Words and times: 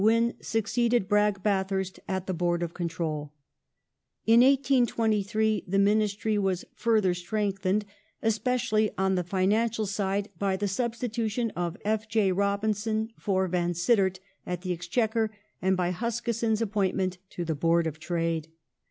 Wynn 0.03 0.33
succeeded 0.41 1.07
Bragge 1.07 1.43
Bathui 1.43 1.85
st 1.85 1.99
at 2.07 2.25
the 2.25 2.33
Board 2.33 2.63
of 2.63 2.73
Control. 2.73 3.31
In 4.25 4.39
182S 4.39 5.65
the 5.67 5.77
Ministry 5.77 6.39
was 6.39 6.65
further 6.73 7.13
strengthened, 7.13 7.85
especially 8.23 8.89
on 8.97 9.13
the 9.13 9.23
financial 9.23 9.85
side, 9.85 10.29
by 10.39 10.57
the 10.57 10.67
substitution 10.67 11.51
of 11.51 11.77
F. 11.85 12.07
J. 12.09 12.31
Robinson 12.31 13.11
for 13.19 13.47
Vansittart 13.47 14.17
at 14.43 14.61
the 14.63 14.73
Exchequer, 14.73 15.29
and 15.61 15.77
by 15.77 15.91
Huskisson's 15.91 16.63
appointment 16.63 17.19
to 17.29 17.45
the 17.45 17.53
Board 17.53 17.85
of 17.85 17.99
Trade. 17.99 18.47